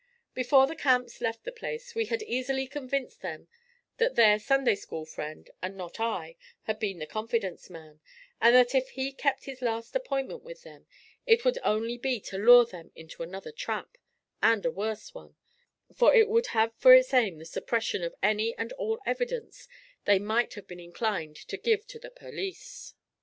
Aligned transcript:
Before 0.33 0.65
the 0.65 0.75
Camps 0.75 1.21
left 1.21 1.43
the 1.43 1.51
place 1.51 1.93
we 1.93 2.05
had 2.05 2.23
easily 2.23 2.65
convinced 2.65 3.21
them 3.21 3.47
that 3.97 4.15
their 4.15 4.39
'Sunday 4.39 4.73
school 4.73 5.05
friend' 5.05 5.51
and 5.61 5.77
not 5.77 5.99
I, 5.99 6.37
had 6.63 6.79
been 6.79 6.97
the 6.97 7.05
'confidence 7.05 7.69
man,' 7.69 7.99
and 8.41 8.55
that 8.55 8.73
if 8.73 8.89
he 8.89 9.11
kept 9.11 9.45
this 9.45 9.61
last 9.61 9.95
appointment 9.95 10.41
with 10.41 10.63
them 10.63 10.87
it 11.27 11.45
would 11.45 11.59
only 11.63 11.99
be 11.99 12.19
to 12.21 12.39
lure 12.39 12.65
them 12.65 12.89
into 12.95 13.21
another 13.21 13.51
trap, 13.51 13.95
and 14.41 14.65
a 14.65 14.71
worse 14.71 15.13
one, 15.13 15.35
for 15.93 16.15
it 16.15 16.27
would 16.27 16.47
have 16.47 16.73
for 16.73 16.95
its 16.95 17.13
aim 17.13 17.37
the 17.37 17.45
suppression 17.45 18.01
of 18.03 18.15
any 18.23 18.57
and 18.57 18.73
all 18.73 18.99
evidence 19.05 19.67
they 20.05 20.17
might 20.17 20.55
have 20.55 20.65
been 20.65 20.79
inclined 20.79 21.35
to 21.35 21.57
give 21.57 21.85
to 21.85 21.99
the 21.99 22.09
'perleece.' 22.09 22.95